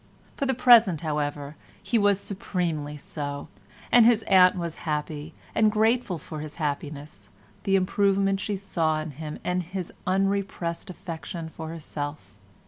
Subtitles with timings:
[0.35, 3.49] For the present, however, he was supremely so,
[3.91, 7.29] and his aunt was happy and grateful for his happiness,
[7.65, 12.33] the improvement she saw in him, and his unrepressed affection for herself.